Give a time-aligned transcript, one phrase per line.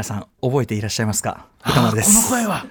[0.00, 1.46] 皆さん覚えていらっしゃいますか？
[1.62, 2.30] 歌丸です。
[2.30, 2.64] この声は。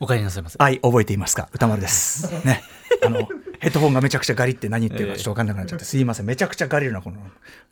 [0.00, 0.56] お帰りなさいませ。
[0.58, 1.50] はい覚えていますか？
[1.52, 2.32] 歌丸です。
[2.46, 2.62] ね。
[3.04, 3.28] あの
[3.62, 7.18] ヘッドホンがめちゃくちゃガリって何言ってるかちょっと分かんなくなっちゃって、すいません、めちゃくちゃガリるな、この。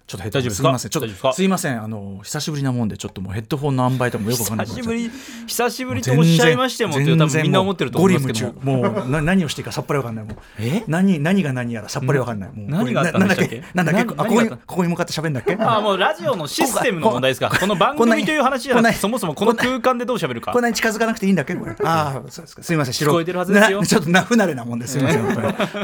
[0.07, 4.67] ちょっとヘッドホンすいません、ちょっとすいません、あの久しぶりなもんで、ちょっともうヘッドホンの塩梅とかもよく分かんない。
[4.67, 5.11] 久しぶり、
[5.49, 9.05] 久しぶりとおっしゃいましてもって、みんな思ってると思うんですけども。
[9.05, 10.25] うな何をしていいかさっぱり分かんない。
[10.25, 10.85] もうえ？
[10.87, 12.53] 何何が何やらさっぱり分かんない。
[12.53, 13.63] もう何がなんだっけ？
[13.75, 14.05] なんだっけ？
[14.05, 15.57] ここにここに向かって喋るんだっけ？
[15.59, 17.51] あもうラジオのシステムの問題ですか？
[17.51, 20.53] この番組という話じゃない、そもそもこの空間でどう喋るか。
[20.53, 21.55] こんなに近づかなくていいんだっけ？
[21.55, 21.77] これ。
[21.85, 22.63] ああ、そうですか。
[22.65, 23.13] すいません、白。
[23.13, 23.83] 聞こえてるはずですよ。
[23.87, 25.07] ちょっとな不慣れなもんですよ。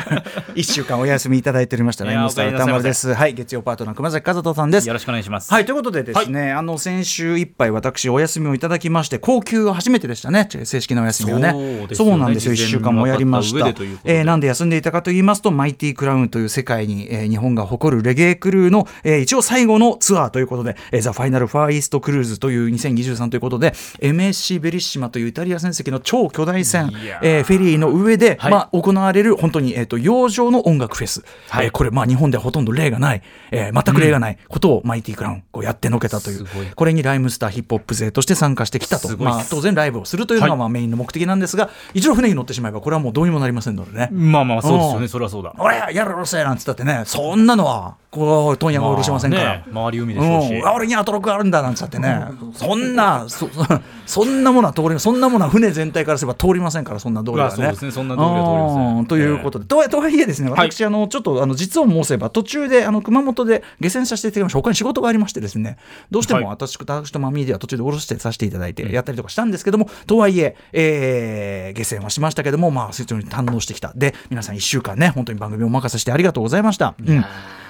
[0.54, 3.14] 一週間お休みいただいておりましたね、M スタ歌丸です。
[3.14, 4.86] はい、月曜パートナー、熊崎和人さんです。
[4.86, 5.52] よろしくお願いします。
[5.52, 11.50] はい、ということでですね、はい、あの、先週いっぱい私、お休みをいただきまして、高級初めてでしたね、正式なお休みをね。
[11.92, 13.68] そう、ね,、なんですよ、一週間もやりました。
[14.04, 26.90] えー、なんで休んでいたかと言いますと、マイティクラウンという世界に、えー、日本が誇るレゲエクルーの、えー、一応最後のツアーということで、えー、ザ・ファイナル・ファーイースト・クルーズという2023ということで、MSC ベリッシマというイタリア船籍の超巨大船、
[27.22, 31.66] えー、フェリーの上で、はい、まあ、行われる、本当に、えーと洋上の音楽フェス、はい。
[31.66, 36.46] えーこれ、まあ、日本ではほとんど例がない、えー全く例がないことをマイティクラウンこうやってのけたという。
[36.74, 40.58] これにライムスターヒップホップ勢として参加してきたと、まあ、当然ライブをするというのがはい。
[40.58, 44.08] まあメインの目的なんですが、一度船に乗ってしまえばこれはもうどうにもなりませんのでね。
[44.12, 45.08] まあまあそうですようんね。
[45.08, 45.54] それはそうだ。
[45.58, 49.44] 俺やるろせなんつったってねそんなのはこう問屋が下ろしませんから。
[49.44, 50.54] まあね周り海でしょうし。
[50.54, 53.48] うん、俺にアトロクあるんだなんつってね、そんなそ
[54.06, 57.48] そんなものは通りそんなものは船全体からすれば通りませんからそんな道理はね。
[57.48, 57.90] まあそうですね。
[57.92, 58.98] そんな道理は通りません。
[58.98, 59.06] うん。
[59.06, 65.76] ということで、とはいとはいえですね私、あのちょっとあの実を申せば途中であの熊本で下船させていただきました他に仕事がありましてですね。
[66.10, 66.48] どうしてもはい。
[66.48, 73.92] 私,、私とマミーでは途中で降ろしてさせていただいてやったりとかしたんですけども、とはいええー下船はしましたけどもまあ非常に堪能してきた。
[73.94, 76.94] で皆さん1週間ね本当に番組をお任せしてありがとうございました。
[77.04, 77.24] うん。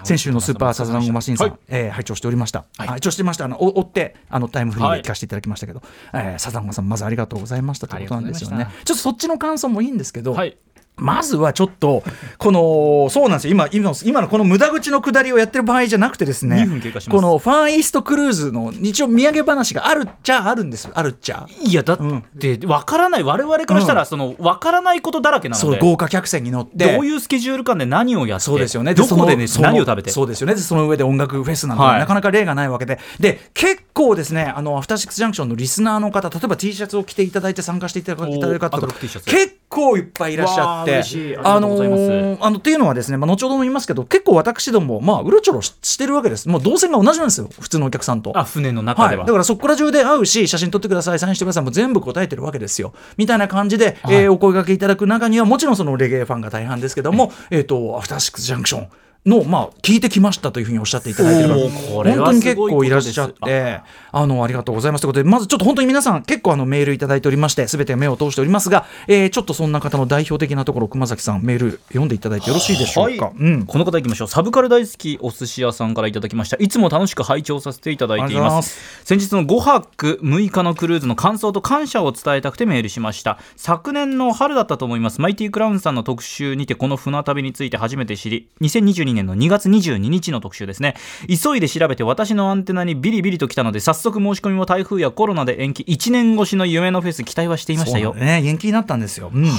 [0.04, 2.64] 先週のスーパーサザンゴマシンさん、はいえー拝聴しておりました。
[2.78, 3.44] はい拝聴してました。
[3.46, 8.68] あのお追ってあのタイムフリーで聞かせていただきましたけど、えーサザンゴさんまずありがとうございましたということなんですよね。
[8.84, 10.56] ちょっとそっちの感想もいいんですけど、はい
[10.96, 12.02] まずはちょっと、
[12.38, 21.46] この、そうなんですよ、今、今の今のこの無駄口の下りをやってる場合じゃなくてですね2分経過しますこのファンイーストクルーズの、一応土産話があるっちゃあるんですあるっちゃ。
[21.62, 21.98] いやだっ
[22.38, 26.92] て分からない我々からしたらその分からないことだらけなそう、ので豪華客船に乗って。
[26.92, 28.94] どういうスケジュール感で何をやってそうですよね。
[28.94, 30.54] そのどこでねその何を食べてそうですよね。
[30.54, 32.98] でその上で音楽フェスなんて、はいなかなか例がないわけで。
[33.18, 40.85] で、結構ですね、あの、アフターシックスジャンクションのリスナーの方、例えば T シャツを着ていただいて参加していただいた方とか結構いっぱいいらっしゃって。
[40.90, 41.36] わあ嬉しい。
[41.36, 42.02] ありがとうございます。
[42.02, 46.48] ーあの、っていうのはですね、まあ、後ほども言いますけど、結構私ども、まあ、うろちょろししてるわけです。
[46.48, 47.48] もう動線が同じなんですよ。
[47.60, 48.32] 普通のお客さんと。
[48.36, 49.08] あ船の中は。
[49.08, 52.92] い、では、だからそこら中で会うし写真撮ってくださいサインしてくださいもう全部答えてるわけですよ。
[53.16, 58.88] みたいな感じで、えーお声掛けいただく中にはもちろんそのレゲエファンが大半ですけども、えっ、とアフターシックスジャンクション
[59.26, 63.80] の、まあ、聞いてきましたというふうにおっしゃっていただいてるからおーこれは本当に結構いらっしゃって
[64.12, 73.34] あのありがとうございますということでまずちょっと本当に皆さん結構あのメールいただいておりましてすべて目を通しておりますが、えーちょっとそんな方の代表的なところ熊崎さんメール読んでいただいてよろしいでしょうか、はい。
[73.38, 73.66] うん。
[73.66, 74.28] この方いきましょう。
[74.28, 76.56] サブカル大好きお寿司屋さんからいただきました。
[76.58, 79.04] いつも楽しく拝聴させていただいています。
[79.04, 83.38] 先日の5泊6日のクルーズの感想と感謝を伝えたくてメールしました。
[83.56, 85.20] 昨年の春だったと思います。
[85.20, 90.94] マイティクラウンさんの特集にてこの船旅について初めて知り2022年の2月22日の特集ですね。
[91.28, 95.82] 急いで調べて私のアンテナにビリビリと来たので早速申し込みも台風やコロナで延期。
[95.82, 98.14] 1年越しの夢のフェス期待はしていましたよ。
[98.14, 98.42] ね。
[98.44, 99.50] 延期になったんですよ、うん。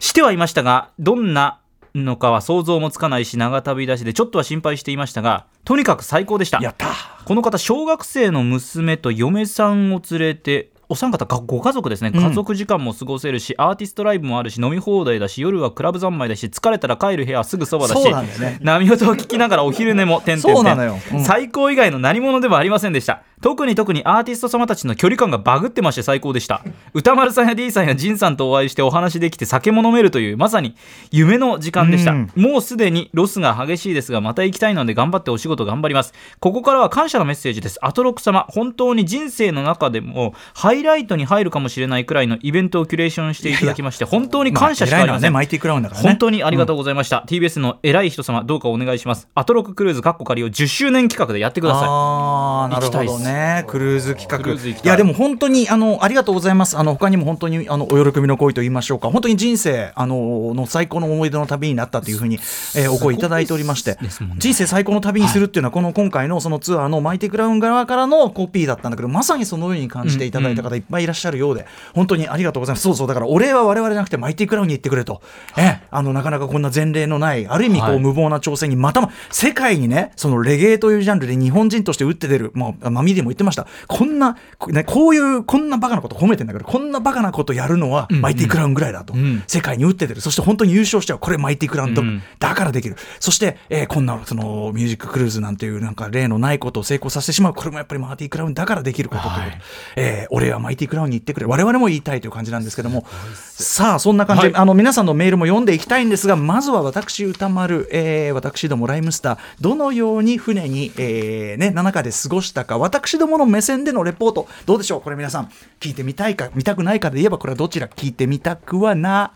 [0.00, 1.60] してはいましたがどんな
[1.94, 6.60] のかは想像もつかないし長旅だしでちょっとは心配していましたがとにかく最高でした。
[6.60, 6.88] やった
[7.24, 12.10] この方小学生の娘と嫁さんを連れてお三方がご家族ですね。
[12.14, 12.22] うん。
[12.22, 18.58] 家族時間も過ごせるし、アーティストライブもあるし飲み放題だし夜はクラブ三昧だし疲れたら帰る部屋はすぐそばだしそうなんだよね。
[18.64, 20.96] 波音を聞きながらお昼寝も点々そうなのよ。
[21.12, 21.24] うん。
[21.24, 26.62] 最高以外の何者でもありませんでした特に特にアーティスト様たちの距離感がバグってまして最高でした。
[26.94, 30.74] 宇多丸さんや D さんやジンさんとお会いしてお話できて酒も飲めるというまさに
[31.10, 32.30] 夢の時間でした、うん。
[32.36, 36.12] もうすでにロスが激しいですがまた行きたいので頑張ってお仕事頑張ります。
[36.40, 37.78] ここからは感謝のメッセージです。
[37.82, 53.64] アトロク様本当に人生の中でもハイライトに入るかもしれないくらいのイベントをキュレーションしていただきまして本当に感謝しかありません、まあねマイティクラウンだからね本当にありがとうございました、TBS の偉い人様どうかお願いしますアトロククルーズかっこ仮を10周年企画でやってくださいああなるほど行きたいっね。
[53.66, 54.52] クルーズ企画。
[54.52, 54.70] い。
[54.70, 56.76] いやでも本当にあのありがとうございます。
[56.76, 59.10] あの他にも本当にあのお喜びの声と言いましょうか。
[59.10, 62.36] 本当に人生あのの最高の思い出の旅になったというふうに、
[62.76, 63.98] えーお声いただいておりまして。
[64.00, 64.08] ね
[64.38, 72.82] 人生最高の旅にするっていうのはこの今回のそのツアーのマイティクラウン側からのコピーだったんだけどまさにそのように感じていただいた方いっぱいいらっしゃるようで本当にありがとうございます。
[72.82, 75.22] そうそうだからお礼は我々じゃなくてマイティクラウンに行ってくれと、
[75.56, 83.66] えあのなかなかこんな前例のないある意味こう、はい無謀な挑戦にまたま世界にねそのレゲエというジャンルで日本人として打って出る、まあ、マミデでも言ってました。
[83.86, 89.42] こんなこ,、ね、こういうこんなバカなこと褒めてんだけどこんなバカなことやるのはマイティクラウンぐらいだと、ん。
[89.46, 90.20] 世界に打って出る。
[90.20, 92.22] そして本当に優勝しちゃうこれマイティクラウンだ,、うん。
[92.38, 92.96] だからできる。
[93.20, 97.54] そして、えーこんなそのミュージッククルーズなんていうなんか例のないことを成功させてしまう。
[97.54, 99.60] これもやっぱりマイティクラウンだからできることと、はい。
[99.96, 101.46] えー俺はマイティクラウンに行ってくれ。
[101.46, 103.06] 我々も言いたいという感じなんですけども。
[103.34, 104.42] さあそんな感じ。
[104.42, 104.62] で、はい。
[104.62, 115.00] あの皆さんのメールも読んでいきたいんですがまずは私歌丸、えー私どもライムスターどのように船に、えーね、7日で過ごしたか私どもの目線でのレポートどうでしょう？
[115.00, 115.48] これ皆さん
[115.80, 117.88] 聞いてみたいか見たくないかで言えばこれはどちら？
[117.88, 119.32] 聞いてみたくはな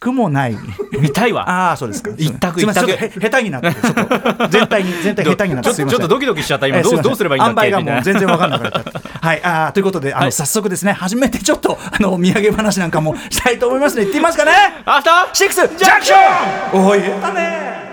[0.00, 0.56] くもない。
[1.00, 1.48] 見たいわ。
[1.48, 2.10] ああそうですか。
[2.18, 2.86] 一択一択。
[3.20, 4.48] 下手になってちょっと。
[4.48, 6.82] 全体に全体下手になってちょっとドキドキしちゃった今。
[6.82, 7.70] どうどうすればいいんだっけ？
[7.70, 9.00] がもう全然わかんなくなっちゃった。
[9.26, 10.32] はい、あーということで、あの、はい。
[10.32, 14.52] 早速ですね、初めてちょっと、あの、土産話なんかもしたいと思いますので、行ってみますかね？
[14.84, 16.86] アフターシックスジャンクション。
[16.86, 17.84] おい、言ったね。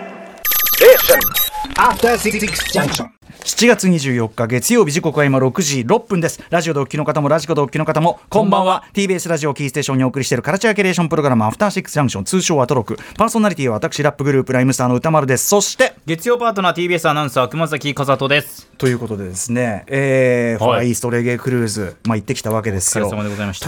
[1.78, 2.40] After Six
[2.74, 3.21] Junction.
[3.42, 6.44] 7月24日月曜日時刻は今6時6分です。
[6.52, 8.84] ラジオでお聞きの方もラジコでお聞きの方もこんばんは。
[8.94, 12.98] TBS ラジオキーステーションにお送りしているカルチャーキュレーションプログラムアフターシックスジャンクション通称アトロク。
[13.18, 15.48] パーソナリティは私ラップグループライムスターの歌丸です。
[15.48, 18.70] そして月曜パートナー TBS アナウンサー熊崎和人です。
[18.78, 20.80] ということでですね、えーはい。
[20.80, 23.10] ファーイーストレゲエクルーズ、まあ、行ってきたわけですよ。
[23.10, 23.16] と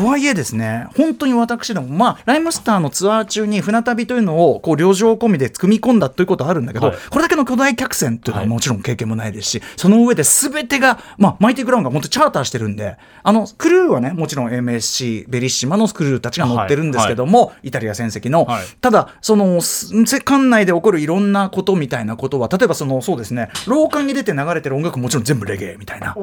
[0.06, 6.98] はいえですね、本当に私ども、まあ、ライムスターのツアー中に船旅というのを、こう、旅情込みで組み込んだということはあるんだけど、はい。
[7.10, 8.50] これだけの巨大客船というのははい。
[8.50, 18.64] もちろん経験もないですし、その上で全てが、まあ、マイティクラウンが本当にチャーターしてるんで、あの、クルーはね、もちろん MSC、ベリッシマのクルーたちが乗ってるんですけども、イタリア船籍の、はい。
[18.82, 19.94] ただ、その、す
[20.24, 26.08] 艦内で起こるいろんなことみたいなことは、例えばその、そうですね、廊下に出て流れてる音楽もちろん全部レゲエみたいな。
[26.08, 26.14] だ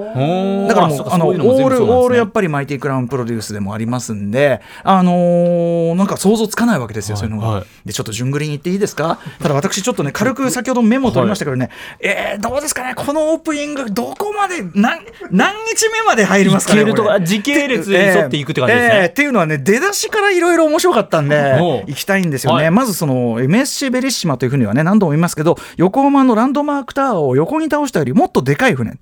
[0.74, 7.48] からもう、あの、オール、オールやっぱりマイティクラウンプロデュースでもありますんで、あのーなんか想像つかないわけですよ、そういうのが。
[7.48, 7.64] はい。
[7.86, 9.18] で、ちょっと順繰りに言っていいですか？
[9.42, 11.70] ただ私ちょっとね、軽く先ほどメモ取りましたけどね、
[12.00, 15.00] えーどうですかね、このオープニング、どこまで、何、
[15.30, 16.84] 何日目まで入りますかね。
[17.24, 22.62] 時系列に沿っていくって感じですねえーえーっていうのはね、出だしからいろいろ面白かったんで行きたいんですよね。
[22.62, 28.98] はいまずその MSC ベリッシマという船はね、何度も言いますけど、横浜のランドマークタワーを横に倒したよりもっとでかい船。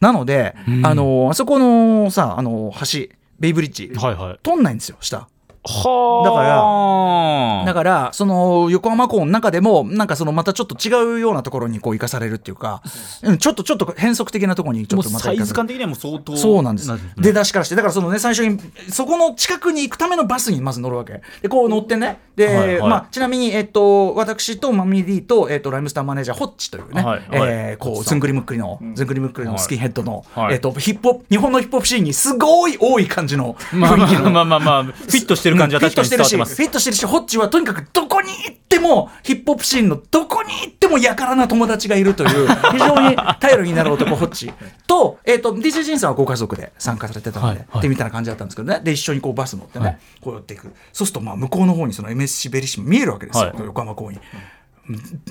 [0.00, 0.54] なので、
[0.84, 3.08] あの、あそこのさ、あの、橋、
[3.40, 5.28] ベイブリッジ、はいはい通んないんですよ、下。
[5.68, 12.82] はだかららだから、その横浜港の中でも、なんかそのまたちょっと違うようなところにこう生かされるっていうか、
[13.22, 15.38] うん、ちょっとちょっと変則的なところにちょっとまたサイ。
[15.38, 16.92] ズ感的にはもう相当そうなんです。
[16.92, 18.58] ね出だしからして、だからそのね、最初に、
[18.90, 21.20] そこの近くに行くためのバスにまず乗るわけ。
[21.42, 22.18] で、こう乗ってね。
[22.36, 34.30] で、はいはいまあ、ちなみに、えっと、私とマミリーと、えっと、ライムスターマネージャー、ホッチというね、はいえーこう、ずんぐりむっくりの、ずんぐりむっくりのスキンヘッドの、はいえっと、ヒップホップ、日本のヒップホップシーンにすごい多い感じのまあ雰囲気の。
[34.30, 44.52] まあまあまあまあフィットしてる感じは確かに伝わってますフィットしてるし、フィットしてるしホッチはとにかくどこに行っても、ヒップホップシーンのどこに行ってもやからな友達がいるという、 非常に頼りになる男、ホッチ。
[44.86, 48.80] と、えっ、と、DJ ジンさんはご家族で参加されてたので、はいみたいな感じだったんですけどね。
[48.82, 49.98] で、一緒にこうバス乗ってね、はい。
[50.20, 50.72] こう寄っていく。
[50.92, 53.54] そうすると、まあ、向こうの方にその MSC ベリッシマ見えるわけですよ、はい。
[53.58, 54.18] 横浜港に。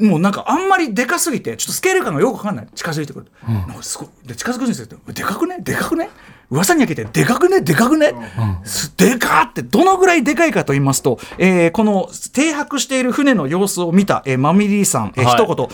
[0.01, 2.67] もうなんかあんまりでかすぎてちょっとスケール感がよくわかんない。
[2.75, 4.07] 近づいてくる、なんかすごい。
[4.25, 4.87] で近づくんですよ。
[4.87, 5.57] でかくね？
[5.59, 6.09] でかくね？
[6.49, 7.59] 噂には聞いてでかくね？
[7.61, 8.13] でかくね、
[8.63, 9.63] すでかって。
[9.63, 15.43] どのぐらいでかいかと言いますと、えーこの停泊している船の様子を見た、えーマミリーさん、えーはい。
[15.43, 15.67] 一言、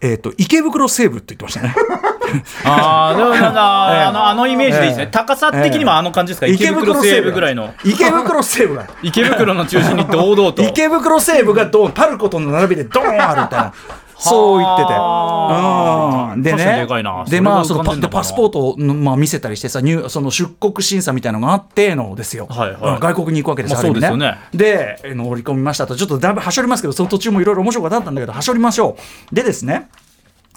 [0.00, 1.74] えー、と池袋西部って言ってましたね。
[2.64, 7.74] ああでもなんか あのあのイメージでいいですね、ええ高さ的にもあの感じですか、池袋西部ぐらいの。
[7.84, 10.62] 池袋西部が 池袋の中心に堂々と。
[10.62, 13.72] 池袋西部がドーンパルコとの並びでドーンあるみたいな。
[14.20, 14.92] そう言ってて。
[14.92, 16.42] うん。
[16.42, 16.86] でね。
[17.24, 22.46] でで、まあ、そのパでパスポートを、まあ、見せたりしてさ、入その出国審査みたいなのがあってのですよ。
[22.46, 28.96] はいはいうん外国に行くわけです、まあそうですよねで、え乗り込みましたと、ちょっとだいぶはしょりますけど、その途中もいろいろ面白かったんだけど、はしょりましょ
[29.32, 29.34] う。
[29.34, 29.88] でですね、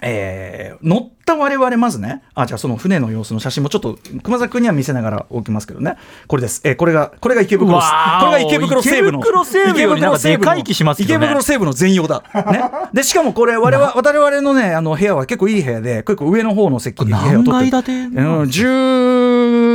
[0.04, 5.96] えー乗った我々まずね、あ、じゃあその船の様子の写真もちょっと、熊崎君には見せながら置きますけどね。
[6.28, 6.62] これです。
[6.66, 7.90] えーこれが、これが池袋です。
[8.20, 9.20] これが池袋西部の。
[9.20, 12.24] 池袋西部よりなんかでかい気しますね池袋西部の全容だ。
[12.34, 12.64] ね。
[12.94, 18.50] で、しかもこれ、我々、我々のね、あの、部屋は結構いい部屋で、結構上の方の席に部屋を取って何階建てうん、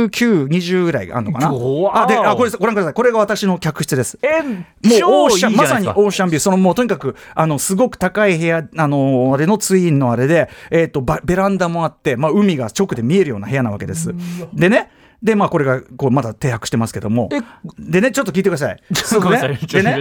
[0.07, 2.03] 19、20ぐらいあるのかな？
[2.03, 2.93] あ、で、あ、これご覧ください。
[2.93, 4.17] これが私の客室です。
[4.21, 14.13] えもうオーシャン、まさにオおーシャンビュー、そのもうとにかく、あの、すごく高い部屋、あの、あれのツインのあれで、えっ、と、ばベランダもあって、まあ、海が直で見えるような部屋なわけです。
[14.53, 14.91] でね、
[15.21, 17.41] で、まあ、これが、こう、まだ停泊してますけどもえ、
[17.77, 18.81] でね、ちょっと聞いてください。
[18.93, 19.99] そうごめんなさいでね、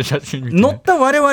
[0.52, 1.32] 乗った我々、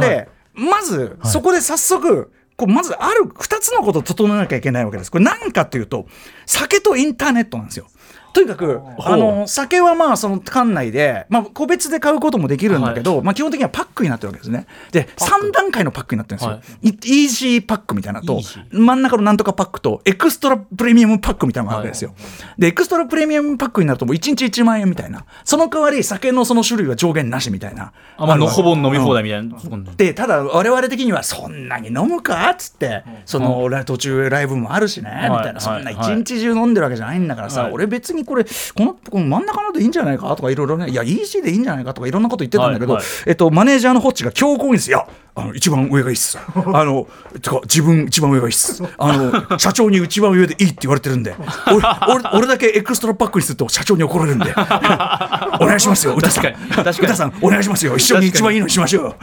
[0.54, 5.12] まず、そこで早速、こうまずある2つのことを整えなきゃいけないわけです。
[5.12, 6.08] これ何かというと、
[6.46, 7.88] 酒とインターネットなんですよ。
[8.36, 14.68] とにかくあの酒はまあその館内で、まあ、個別で買うこともできるんだけど、まあ、基本的にはパックになってるわけですね。
[14.92, 16.90] で3段階のパックになってるんですよ、はい。
[16.90, 22.14] イイージーパックみたいなのと真ん中のなんとかパックとエクストラプレミアムパックみたいなのがあるわけですよ、
[22.58, 25.24] でエクストラプレミアムパックになるともう1日1万円みたいな。
[25.46, 27.94] その代わり酒のその種類は上限なしみたいな。
[28.18, 35.62] あまあほぼ飲み放題みたいな、でただ我々的にはそんなに飲むかっつってそのラ途中ライブもあるしねみたいな。
[35.62, 37.72] そんな一日中飲んでるわけじゃないんだからさはい。
[37.72, 38.50] 俺別にこれこ
[38.86, 40.36] のこの真ん中のでいいんじゃないか？
[40.36, 40.90] とかいろいろね。
[40.90, 43.12] いや EC でいいんじゃないかとかいろんなこと言ってたんだけどはいはい。
[43.28, 44.90] えっとマネージャーのホッチが強硬にです。
[44.90, 45.06] いや
[45.38, 46.38] あの 一番上がいいっす。
[46.38, 47.08] あの
[47.42, 48.82] てか自分一番上がいいっす。
[48.98, 51.36] あ の社長に一番上でいいって言われてるんで。
[51.68, 51.78] 俺
[52.16, 54.54] 俺俺だけエクストラパックにすると社長に怒られるんで。
[55.60, 56.46] お願いしますよ宇多さん。
[56.78, 57.96] 宇多さんお願いしますよ。
[57.96, 59.04] 一緒に一番いいのにしましょう。
[59.06, 59.16] よ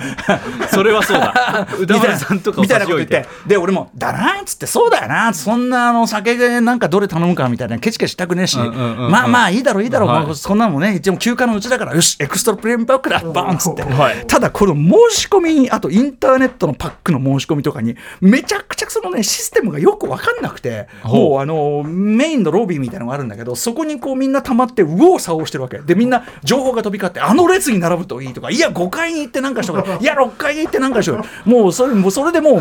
[0.71, 1.66] それはそうだ。
[1.78, 10.25] 宇多丸さんとかをみたいなこと言ってで俺も「だな」っつって「そうだよな」そんなあの酒でなんかどれ頼むかみたいなケチケチしたくねえし、うんうんうんうんまあまあいいだろういいだろう、はい。
[10.26, 13.20] まあそんなのもね一応休暇のうちだからよしエクストラプレミアムパックだ。
[13.20, 25.78] バーンっつって、はいただこの申し込みにあとインターネットのパックの申し込みとかにめちゃくちゃそのねシステムがよく分かんなくてもうあのメインのロビーみたいなのがあるんだけどそこにこうみんな溜まって右往左往してるわけ。
[25.78, 32.61] でみんな情報が飛び交ってあの列に並ぶといいとかいや5 階に行ってなんかしとかいや6階に行ってなんかしとかもうそれもうそれでもうう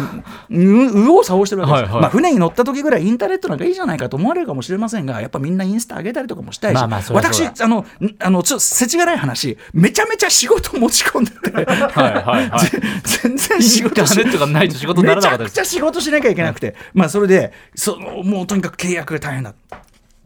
[0.49, 0.75] 右
[1.09, 1.81] 往左往してるわけです。
[1.81, 2.01] よ、はいはい。
[2.01, 7.85] まあ、船に乗った時ぐらいインターネットなんかいいじゃないかと思われるかもしれませんがやっぱみんなインスタ上げたりとかもしたいし、まあまあ私あのん
[8.19, 12.65] あのちょっと世知辛い話めちゃめちゃ仕事持ち込んでてはいはいはい。
[12.65, 12.81] ぜ
[13.23, 19.53] 全然イ仕事しンターネットがないと仕事にならなかっためちゃくちゃ仕事しなきゃいけなくて、まあそれでそのもうとにかく契約が大変だ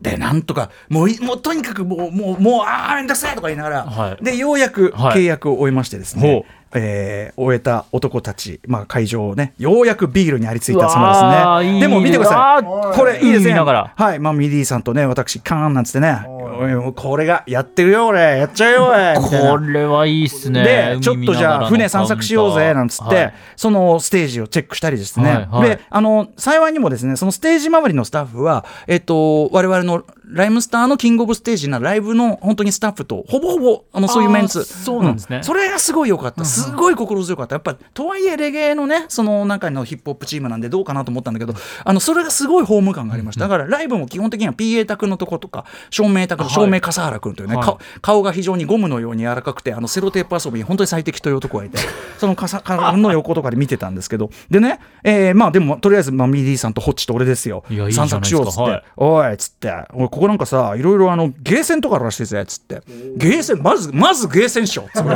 [0.02, 4.24] でなんとかもういもうとにかくもうもうもうああめんどくせえとか言いながら、はい。
[4.24, 5.22] でようやくはい。
[5.22, 6.44] 契約を終えましてですね、ほう。
[6.78, 11.80] えー終えた男たち、まあ、会場をねようやくビールにありついた様うですね。
[11.80, 12.64] でも見てください。
[12.64, 13.54] これいいですね。
[13.54, 14.20] はい。
[14.20, 16.26] まあミディさんとね私カーンなんつってね
[16.58, 18.20] おいこれがやってるよ俺。
[18.20, 20.64] やっちゃうよ俺これはいいっすね。
[20.64, 23.34] でちょっとじゃあ船散策しようぜなんつって、はい。
[23.56, 25.70] そのステージをチェックしたりですね、はいはい。
[25.70, 34.64] であの幸いにもですねそのステージ周りのスタッフは、えっと、我々のライムスターのキングオブステージなライブの本当にスタッフとほぼほぼあのそういうメンツ。
[34.64, 35.42] そうなんですね。
[35.44, 36.46] それがすごい良かった。
[36.46, 37.56] すごい心強かった。
[37.56, 43.48] やっぱとはいえレゲエのねその中のヒップホップチームなんでどうかなと思ったんだけどあのそれがすごいホーム感がありました。
[43.48, 47.66] だからライブも基本的には PA 宅のとことか照明卓の照明笠原君というね、はい。
[47.66, 51.78] か顔が非常にゴムのように柔らかくてあのセロテープ遊びに本当に最適という男がいて
[52.18, 52.62] その笠
[52.98, 57.64] の横とかで見てたんですけどでね、えーまあでもとりあえず、まあ、ミディさんとホッチと俺ですよ。
[57.92, 58.84] 散策しようっつって、はい。
[58.98, 59.74] おいっつって。
[59.94, 62.82] ここなんかさいろいろあのゲーセンとかあるらしいぜっつって。
[63.18, 65.10] ゲーセンまずまずゲーセンしようっつって。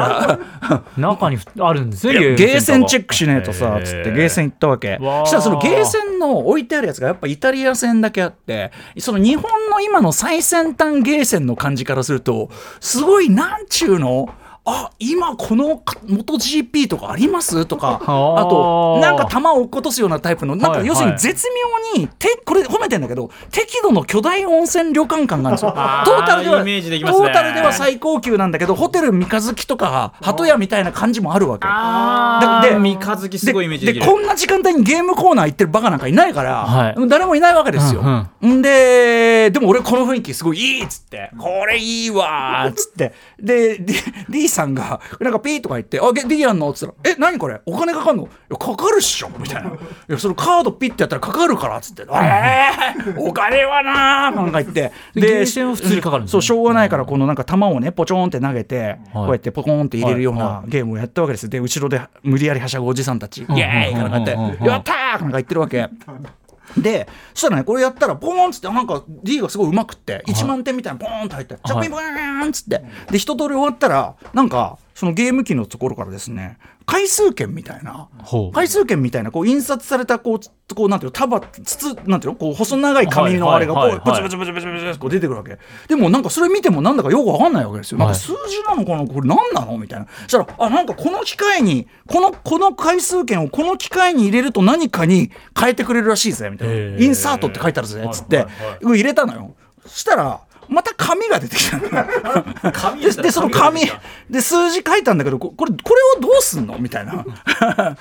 [1.00, 3.84] 中にあるんですねいやゲーセンチェックしねえとへさー。
[3.84, 4.98] つってゲーセン行ったわけ。
[5.00, 12.50] そしたらそのゲーセンの置いてあるやつがやっぱイタリア戦だけあってその日本の今の最先端ゲー平線の感じからすると
[12.80, 14.34] すごいなんちゅうの？
[14.72, 17.66] あ今この元 GP とかあります？
[17.66, 21.48] とか あとなんか球を落っことすようなタイプのなんかはい要するに絶
[21.96, 25.54] 妙にてこれ褒めてんだけど適度の巨大温泉旅館感がある。
[25.54, 25.72] んですよ。
[25.72, 27.26] トあーータルではイメージできますね。
[27.26, 31.68] トータルでは最高級なんだけどホテル三日月とか鳩屋みたいな感じもあるわけ。
[31.68, 36.96] あでー三日月すごいイメージでこんな時間帯にゲームコーナー行ってるバカなんかいないから、はい。
[37.08, 38.02] 誰もいないわけですよ。
[38.42, 38.62] うんん。
[38.62, 43.14] ででも俺この雰囲気すごいいいっつってこれいいわーっつって。
[43.40, 43.80] で
[44.30, 47.60] D さんがなんかピーとか言って「あゲ D やんの?」っつったら「え何これ？
[47.66, 49.74] お金かかんの?」かかるっしょ」みたいな「い
[50.08, 54.92] やそのカードピッてやったらかかるから」っつって「えー、 お金はなー」なんか言って。
[55.16, 56.30] ゲーセンは普通にかかるね。
[56.30, 61.44] そうしょうがないからこのなんか球をねポチョンって投げて、こうやってポコンって入れるようなゲームをやったわけです。
[61.44, 63.58] よで後ろで無理やりはしゃぐおじさんたち「イん。
[63.58, 64.46] エーイ!」からこうやうんうん。
[64.46, 64.50] うん。
[64.50, 64.56] うん。
[64.56, 65.88] って「やったー!」なんか言ってるわけ。
[66.78, 72.02] でそしたらねこれやったらポーンっつってなんか D がすごいうまくって1万点みたいなポーンって入ってチャピンポー
[72.46, 72.84] ンっつって。
[73.12, 78.10] で一通り終わったらなんかそのゲーム機のところからですね回数券みたいな
[78.54, 85.58] 回数券みたいなこう印刷されたこうつこうなんていうの束筒なんていうのこう細長い紙のあれがこうはいブツブツブツブツブツこう出てくるわけ。
[85.88, 87.98] でもなんかそれ見てもなんだかよくわかんないわけですよ。
[87.98, 89.08] なんか数字なのかな？
[89.08, 89.78] これ何なの？
[89.78, 90.08] みたいな。
[90.24, 96.98] そしたらあなんかこの機械にこのこの回数券をこの機械に入れると何かに変えてくれるらしいぜみたいな。
[96.98, 98.46] インサートって書いてあるぜっつって
[98.84, 99.56] 入れたのよ。
[99.86, 101.80] そしたらまた紙が出てきた
[102.96, 103.82] ででその紙
[104.30, 107.26] で数字書いたんだけどここれこれをどうすんのみたいな。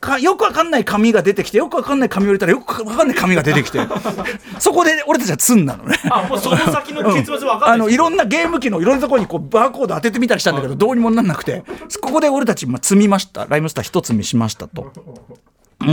[0.00, 3.80] かよくわかんない紙が出てきてよくわかんない紙を入れたらよくわかんない紙が出てきて
[4.58, 5.94] そこで俺たちは積んだのね。
[6.10, 11.64] あもうその先の結末わかんないあのいろんなゲーム機のいろんなところにこうバーコード当ててみたりしたんだけどどうにもなんなくて
[12.00, 14.90] ここで俺たちまあ積みましたライムスター一積みしましたと。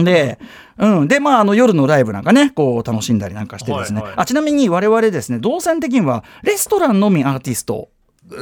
[0.03, 0.39] で、
[0.77, 1.08] うん。
[1.08, 4.01] で、まあ、あの、夜のライブなんかね、こう、楽しんだりなんかしてですね。
[4.01, 7.89] はいはいあ、ちなみに我々ですね、動線的には、レストランのみアーティスト、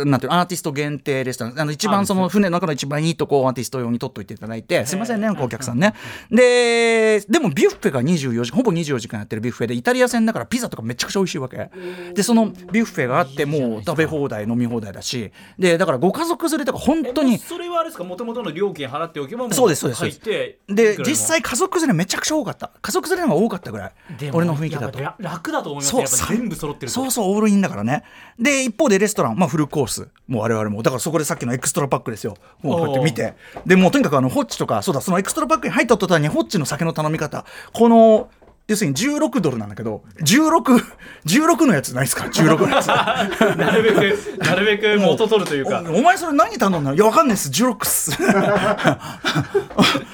[0.05, 5.93] なんていうのアーティスト限定レストラン、あの一番その船の中の一番いいとこをアーティスト用に取っといていただいて、すいませんね、お客さんね。
[6.31, 11.69] で、でもビュッフェが24時間、ほぼ24時間やってるビュッフェで、イタリア戦だからピザとかめちゃくちゃ美味しいわけ。
[12.13, 18.03] で、そのビュッフェがあって、もう食べ放題、飲み放題だし、で、だからご家族連れとか本当に、それはあれですか？
[18.03, 20.19] もともとの料金払っておけばもそうですそうです。
[20.67, 22.71] で実際家族連れめちゃくちゃ多かった。
[22.81, 23.93] 家族連れの方が多かったぐらい。
[24.33, 24.99] 俺の雰囲気だと。
[25.19, 26.93] 楽だと思いますそう全部揃ってると。
[26.93, 28.03] そうそうオールインだからね。
[28.39, 30.07] で一方でレストラン、まあ、フルコース。
[30.29, 30.81] もう我々も。
[30.83, 32.37] だからそこでさっきのエクストラパックですよ。
[32.61, 33.33] もうこうやって見て。
[33.65, 37.45] でもうとにかくあのホッチとかそうだそのエクストラパックに入った途端にホッチの酒の頼み方。
[37.73, 38.29] この
[38.67, 40.83] 要するに16ドルなんだけど1616
[41.25, 42.87] 16のやつないですか？16のやつ。
[43.57, 43.99] なるべく
[44.43, 45.83] なるべく元取るというか。
[45.87, 46.95] おお前それ何頼んだの？
[46.95, 47.49] いやわかんないっす。
[47.49, 48.17] 16っす。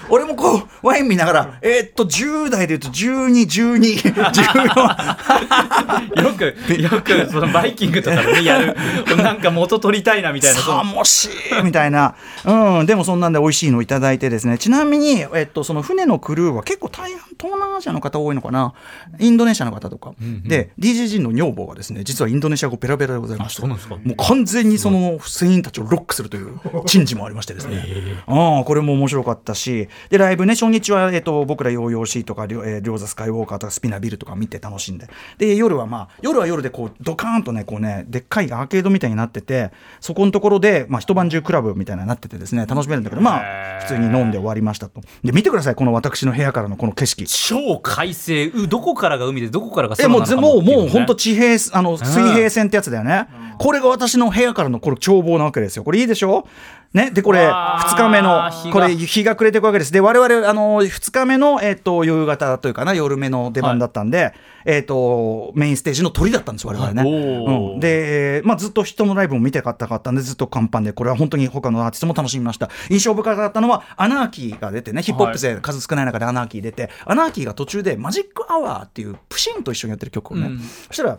[0.10, 4.12] 俺もこうワイン見ながらえーっと10代で言うと121214
[6.22, 8.76] よくよくそのバイキングとかでねやる。
[9.16, 10.60] なんか元取りたいなみたいな。
[10.60, 11.30] そさのもしい
[11.64, 12.16] みたいな、
[12.46, 14.58] うん、でもそんなんで美味しいのいただいてですね。
[14.58, 18.74] ちなみに、えっと、その船のクルーは結構大半東南アジアの方多いのかな？
[19.20, 20.14] インドネシアの方とか、
[20.46, 23.96] で DJG の女房がですね実はインドネシア語ペラペラでございましてあそうなんですか？
[23.96, 27.84] もう完全にその船員たちをロックするという 珍事もありましてですね、
[28.28, 29.88] ああこれも面白かったし。
[30.10, 35.08] でライブね初日は、えっと、僕らヨーヨーシーとかりょえー、両座スカイウォーカーとかスピナビルとか見て楽しんで。
[35.38, 45.02] で夜はまあ夜は夜でこうドカーンとねこうねでっかいアーケードみたいになっててそこのところで、まあ、一晩中クラブみたいななっててですね楽しめるんだけどまあ普通に飲んで終わりましたと。
[45.24, 47.26] で見てくださいこの私の部屋からのこの景色。
[47.26, 55.84] 超快晴うどこからが海でどこからが空なのかもうもう本当と地平あの水平線ってやつだよね、これが私の部屋からのこれ眺望なわけですよ。
[55.84, 56.46] これいいでしょ？
[56.94, 57.96] ね、でこれわー。
[57.96, 59.94] 2日目のこれ日が暮れていくわけです。
[59.94, 64.34] で我々あの2日目の、えっと夕方というかな夜目の出番だったんで、
[64.66, 67.12] えっとメインステージの鳥だったんです我々ね、はい。
[67.12, 67.80] うん。
[67.80, 72.70] で、えーまあ、ずっと人のライブも見てかったかったんでずっと乾パンでこれは本当に他のアーティストも楽しみました。
[72.90, 80.60] 印象深かったのはアナーキーが出てねヒップホップ勢数少ない中でアナーキー出て、アナーキーが途中でマジックアワーっていうプシンと一緒にやってる曲をね、うん。
[80.60, 81.18] そしたら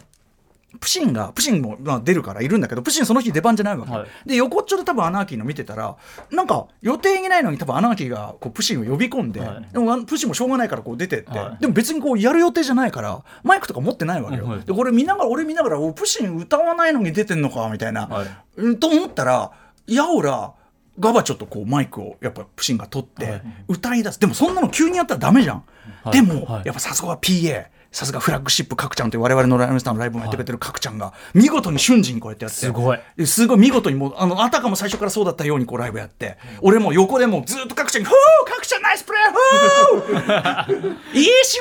[0.81, 4.29] プシンがプシンもまあ出るからいるんだけどプシンその日出番じゃないわけ、はい。
[4.29, 5.97] で横っちょで多分アナーキーの見てたら
[6.31, 9.69] なんか予定にないのに多分アナーキーがこうプシンを呼び込んで、はい。
[9.73, 11.59] でもプシンもしょうがないからこう出てって、はい。
[11.61, 18.27] でも別にこうやる予定じゃないからマイクとか持ってないわけよ、はいでこれ見ながら俺見ながらおプシン歌わないのに出てんのかみたいな、はい。
[18.57, 19.53] うんと思ったら
[19.87, 20.53] やおら
[20.99, 23.43] ガバちょっとこうマイクをやっぱプシンが取ってはい。
[23.69, 25.65] 歌い出す、でもそんなの急にやったらダメじゃん、
[26.05, 26.13] はい。
[26.13, 26.63] でも、はい。
[26.67, 32.57] やっぱさすがは PA さすがフラッグシップ角ちゃんという我々のライブスターのライブもやってくれてる角ちゃんが見事に瞬時にこうやってやって。
[32.57, 32.99] すごい。
[33.17, 38.15] ですごい見事にもうあのあたかも最初からそうだったようにこうライブやって、俺も横でもうずっと角ちゃんに「ふう
[38.47, 41.61] 角ナイスプレーいい仕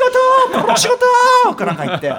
[0.51, 2.09] 事この仕事!」かなんか言って。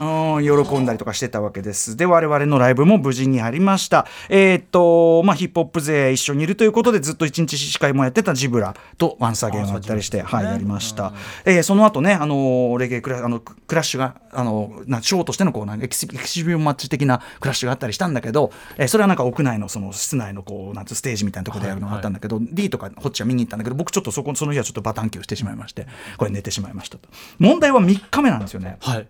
[0.00, 1.96] うん喜んだりとかしてたわけです。
[1.96, 4.06] で我々のライブも無事にありました。
[4.28, 11.12] えーっとまあヒップホップ勢一緒にいるということでずっと一日司会もやってたジブラとワンサゲンをやったりして、はいやりました、
[11.44, 27.08] えーその後ねあのレゲエクラあのクラッシュがあのなショーとしてのこうなエキシエキシビオンマッチ的なクラッシュがあったりしたんだけど、えーそれはなんか屋内のその室内のこうなんつうステージみたいなところでやるのがあったんだけど、D とかホッチは見に行ったんだけど僕ちょっとそこその日はちょっとバタンキューしてしまいましてこれ寝てしまいましたと。
[27.38, 28.76] 問題は3日目なんですよね。
[28.80, 29.06] はい。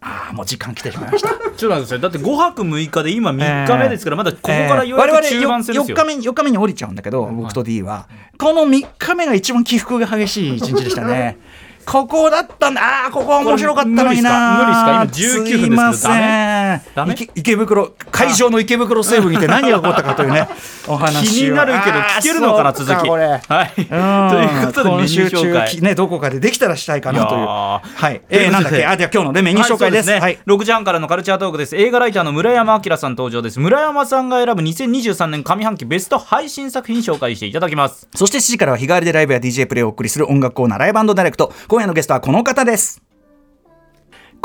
[0.00, 1.28] ああもう時間来てしまいました。
[1.28, 11.38] ちょっと待ってくだって5泊6日で今3日目ですから、まだここからようえー我々やく中盤戦ですよ、4日目に4日目に降りちゃうんだけど、僕と D はこの3日目が一番起伏が激しい一日でしたね
[11.86, 13.06] ここだったんだ。
[13.06, 14.58] あーここは面白かったのにな。
[14.58, 15.46] 無理っすか？
[15.46, 17.10] 今19分ですすいません。
[17.12, 20.48] 池池袋会場の池袋西部にて何が起こったかというね
[20.88, 21.22] お話を。
[21.22, 23.40] 気になるけど聞けるのかな続きはい。
[23.76, 24.42] とうん。
[24.60, 27.46] いうことでメニュー紹ねどこかでできたらしたいかなという。
[27.46, 28.20] はい。
[28.30, 28.84] えーなんだっけ？
[28.84, 30.10] あでは今日のねメニュー紹介です。
[30.10, 30.38] はいはい。
[30.46, 31.76] 6時半からのカルチャートークです。
[31.76, 33.60] 映画ライターの村山明さん登場です。
[33.60, 38.08] 村山さんが選ぶ2023年上半期ベスト配信作品紹介していただきます。
[38.14, 43.05] そして7時からは日替わりでライブや DJ プレイをお送りする音楽コーナーライブダイレクト今夜のゲストはこの方です。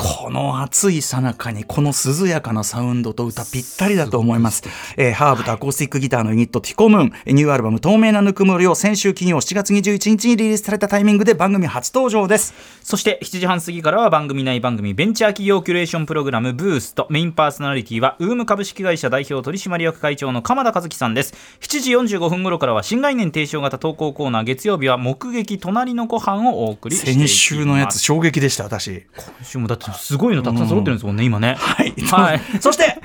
[0.03, 4.63] この暑いさなかにこの涼やかなサウンドと歌ぴったりだと思います。
[4.97, 12.55] えーハーブとアコースティックギターのユニットティコムーン、ニューアルバム透明なぬくもりを先週金曜7月21日にリリースされたタイミングで番組初登場です。
[12.81, 29.05] そして7時半過ぎからは番組内番組ベンチャー企業キュレーションプログラムブーストメインパーソナリティはウーム株式会社代表取締役会長の鎌田和樹さんです7時45分頃からは新概念提唱型投稿コーナー月曜日は目撃隣のご飯をお送りしていきます先週のやつ衝撃でした、私。
[29.15, 31.55] 今週もだってすごいのたくさん揃ってるんですもんね、今ね。
[31.59, 31.93] はい。
[32.01, 32.41] はい。
[32.59, 33.01] そして、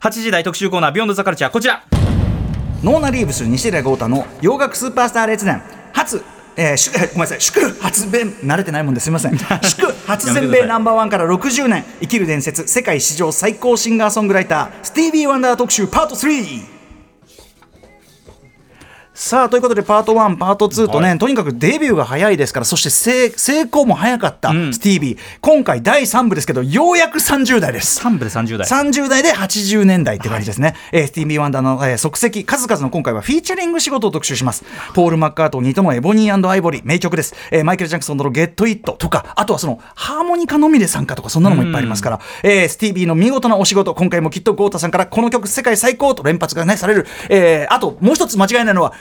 [0.00, 1.50] 8時台特集コーナー Beyond The Culture。
[1.50, 1.82] こちら。
[2.82, 5.62] ノーナ・リーブス西寺豪太の洋楽スーパースター列伝。
[5.92, 6.22] 初
[6.56, 7.40] えー、し ごめんなさい。
[7.40, 9.38] 祝発弁慣れてないもんですみません。
[9.62, 16.81] 祝初全米ナンバーワンから60年生きる伝説世界史上最高シンガーソングライタースティービー・ワンダー特集パート3
[19.24, 21.18] さあということでパート1パート2とね、はい。
[21.18, 24.74] とにかくデビューが早いですからそして成成功も早かった、ん。
[24.74, 25.18] スティービー。
[25.40, 28.04] 今回第3部ですけどようやく30代です。
[28.04, 28.66] 3部で30代。
[28.66, 32.44] 30代で80年代って感じですね、えースティービー・ワンダーの、えー足跡。
[32.44, 34.64] 数々の今回はフィーチャリング仕事を特集します。
[34.92, 36.82] ポール・マッカートニーとのエボニーアイボリー。
[36.84, 48.92] 名曲です、えーマイケル・ジャクソンのゲット・イットとかあとはそのハーモニカのみで参加とかそんなのもいっぱいありますから、えースティービーの見事なお仕事今回もきっと豪太さんからこの曲世界最高と連発がねされる、えーあともう一つ間違いないのは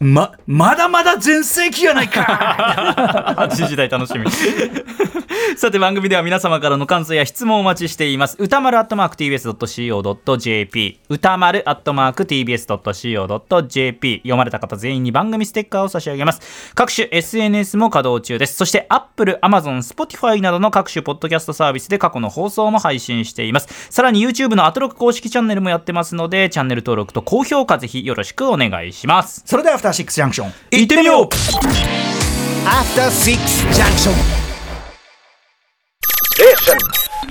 [0.00, 3.36] ま、まだまだ全盛期やないか。
[3.50, 4.26] 8時台楽しみ。
[5.56, 8.36] さて番組では皆様からの感想や質問をお待ちしています。
[8.38, 16.72] 歌丸アットマーク TBS.CO.JP 歌丸アットマーク TBS.CO.JP 読まれた方全員に番組ステッカーを差し上げます。
[16.74, 18.54] 各種 SNS も稼働中です。
[18.54, 23.88] そして Apple、Amazon、Spotify などの各種ポッドキャストサービスで過去の放送も配信しています。
[23.90, 29.42] さらに YouTube のアトロック公式チャンネルもやってますのでチャンネル登録と高評価ぜひよろしくお願いします。
[29.44, 31.28] それではターシックスジャンクション行ってみよう。
[32.66, 33.38] After Six
[33.72, 34.12] Junction.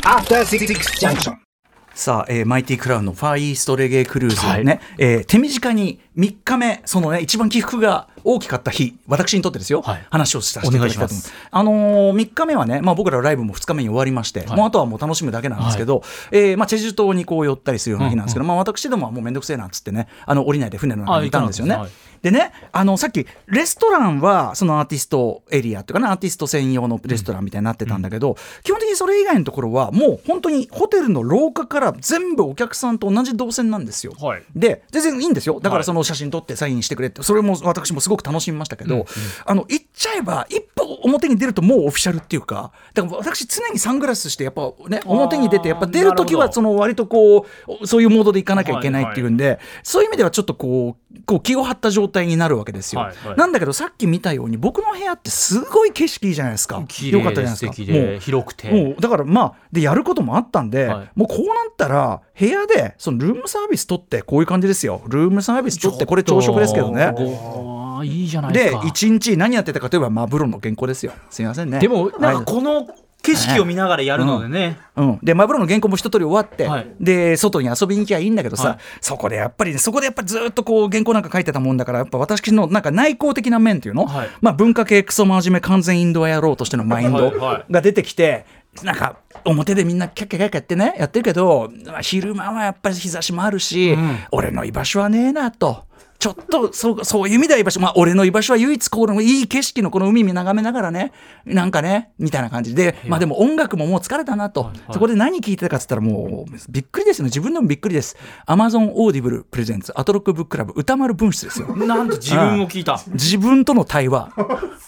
[0.04, 0.68] After Six
[1.00, 1.48] Junction.
[1.94, 4.66] さあ、えーマイティクラウンのファーイーストレゲークルーズはい。
[4.66, 10.06] ね、えー手短に3日目、そのね、一番起伏が大きかった日、私にとってですよ、はい。
[10.12, 11.34] 話をさせていただきたいと思います。
[11.50, 21.78] あのー、3日目はね、まあ、僕らライブも2日目に終わりまして、もうあとはもう楽しむだけなんですけど、えーまあ、チェジュ島にこう寄ったりするような日なんですけど、まあ、私どもはもうめんどくせえなっつってね、あの降りないで船の中にいたんですよね。
[22.28, 34.14] でね、あのさっき、レストランはそのアーティストエリアっていうかな、アーティスト専用のレストランみたいになってたんだけど、基本的にそれ以外のところは、もう本当にホテルの廊下から全部お客さんと同じ動線なんですよ。
[34.20, 34.44] はい。
[34.54, 35.56] で、全然いいんですよ。
[35.62, 39.06] だかはいらその写真撮ってサインしてくれって、それも私もすごく楽しみましたけど、
[39.46, 46.48] あの、言っちゃえば、一歩表に出るともうオフィシャルっていうか、だから私常にサングラスして、やっぱね、表に出て、やっぱ出るときなるほど。
[46.48, 47.46] はその割とこ
[47.82, 53.02] う、そういうモードで行かなきゃいけないっていうんで、そういう意味ではちょっとこう、こう気を張った状態になるわけですよ。
[53.02, 53.38] はいはい。
[53.38, 56.84] なんだけどさっき見たように僕の部屋ってすごい景色いいじゃないですか。
[56.88, 57.72] 綺よかった麗じゃないですか。
[57.72, 58.72] で素敵でもう広くて。
[58.72, 61.12] もうだからまあでやることもあったんで、はい。
[61.16, 65.02] もうこうなったら部屋でそのルームサービス取ってこういう感じですよ。
[65.08, 67.12] ルームサービス取ってこれ朝食ですけどね。
[67.16, 68.84] ごいいじゃないでですか。
[68.86, 71.14] 一日何やってたかといえばマブロの原稿ですよ。
[71.30, 71.80] すいませんね。
[71.80, 72.46] でもなんはい。
[72.46, 72.88] かこの
[73.28, 76.96] 景色を見ながらやるのでね、うん、でマブロの原稿も一通り終わって、はい。
[77.00, 78.78] で外に遊びに行きゃいいんだけどさ、はい。
[79.02, 84.30] そこでやっぱりねそこでやっぱりずっとこう原稿なんか書いてたもんだからやっぱ私のなんか内向的な面っていうの、はい。
[84.40, 87.32] まあ、文化系クソ真面目完全インドア野郎としてのマインド
[87.70, 88.46] が出てきて、
[88.84, 95.87] なんか表でみんなキャッキャキャッキャやってねやってるけど、まあ昼間はやっぱり日差しもあるし、ん俺の居場所はねえなと。
[96.20, 101.12] ちょっとそうそういう意味では居場所、まあ、俺の居場所は唯一このいい景色のこの海見眺めながらね
[101.46, 107.28] なんかねみたいな感じで、まあ、でも音楽ももう疲れたなと、はいそこで何聴いてたかっつったらもうびっくりですよね。
[107.28, 108.16] 自分でもびっくりです。
[108.48, 111.76] Amazon オーディブルプレゼンツアトロックブッククラブ歌丸分室ですよ。
[111.76, 113.00] なんと自分を聞いた？
[113.14, 114.32] 自分との対話。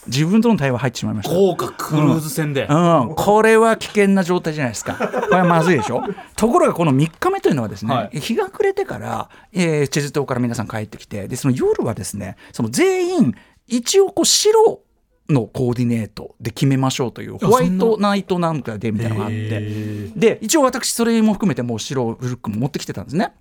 [0.06, 1.34] 自分との対話入ってしまいました。
[1.34, 4.94] 豪華クルーズ船で、うん、これは危険な状態じゃないですか。
[4.94, 6.02] これはまずいでしょ。
[6.36, 8.20] ところがこの3日目というのはですね、はい。
[8.20, 13.34] 日が暮れてから、えーチェジュ島から皆さん帰ってきて、でその夜はですね、その全員
[13.66, 14.82] 一応こう白
[15.28, 23.32] のコーディネートで決めましょうというホワイトナイトなんかでみたいなのがあって、で一応私それも含めてもう白ルックも持ってきてたんですね。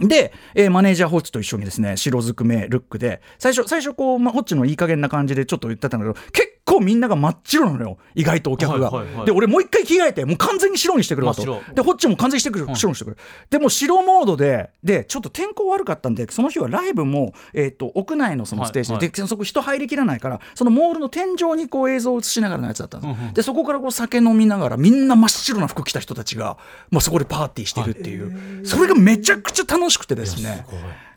[0.00, 7.98] で、えーマネージャーホッチと一緒にですね白ずくめルックで最初最初こう、まあ、ホッチのいい加減な感じでちょっと言ってたんだけど結構みんなが真っ白なのよ。
[8.14, 9.26] 意外とお客が、はいはいはい。
[9.26, 11.42] で俺もう一回着替えてもう完全に白にしてくるわと
[11.74, 13.16] でホッチも完全にしてくる、白にしてくる。
[13.50, 26.56] でもう白モードででちょっと天候悪かったんでその日はライブも、えー、と屋内のそのステージで,、はいでそこ人入りきらないからそのモールの天井にこう映像を映しながらのやつだったんです、でそこからこう酒飲みながらみんな真っ白な服着た人たちが、
[26.90, 30.66] まあ、そこでパーティーしてるっていう、それがめちゃくちゃ楽しくてですね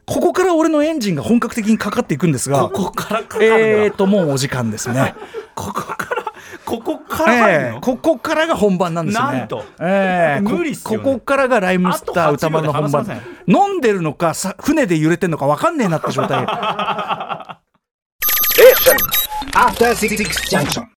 [0.07, 5.13] ここから俺のエンジンが本格的にかかっていくんですがここからかかえーともうお時間ですね。
[5.53, 6.23] ここから
[6.63, 9.39] ここからええここからが本番なんですよね。
[9.39, 13.69] なんとええこ無理っすよねここからがライムスター歌丸の本8秒で話番。
[13.69, 16.45] 飲んでるのかさ船で揺れてんのか分かんねえなって状態。
[19.53, 20.15] After Six
[20.49, 20.96] Junction.